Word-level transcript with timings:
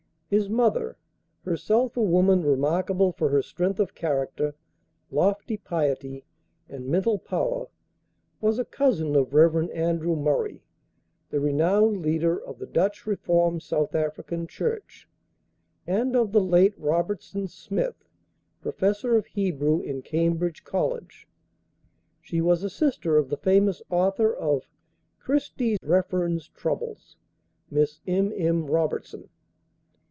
His 0.31 0.47
mother, 0.49 0.95
herself 1.41 1.97
a 1.97 2.01
woman 2.01 2.43
remarkable 2.45 3.11
for 3.11 3.27
her 3.31 3.41
strength 3.41 3.81
of 3.81 3.93
character, 3.93 4.55
lofty 5.11 5.57
piety 5.57 6.23
and 6.69 6.87
mental 6.87 7.19
power, 7.19 7.67
was 8.39 8.57
a 8.57 8.63
cousin 8.63 9.13
of 9.17 9.33
Rev. 9.33 9.69
Andrew 9.71 10.15
Murray, 10.15 10.63
the 11.31 11.41
renowned 11.41 11.97
leader 12.01 12.41
of 12.41 12.59
the 12.59 12.65
Dutch 12.65 13.05
Reformed 13.05 13.61
South 13.61 13.93
African 13.93 14.47
Church, 14.47 15.05
and 15.85 16.15
of 16.15 16.31
the 16.31 16.39
late 16.39 16.79
Robertson 16.79 17.49
Smith, 17.49 18.05
Professor 18.61 19.17
of 19.17 19.25
Hebrew 19.25 19.81
in 19.81 20.01
Cambridge 20.01 20.63
College; 20.63 21.27
she 22.21 22.39
was 22.39 22.63
a 22.63 22.69
sister 22.69 23.17
of 23.17 23.27
the 23.27 23.35
famous 23.35 23.81
author 23.89 24.33
of 24.33 24.65
"Christie 25.19 25.75
Refern's 25.83 26.47
Troubles," 26.47 27.17
Miss 27.69 27.99
M. 28.07 28.31
M. 28.33 28.67
Robertson. 28.67 29.27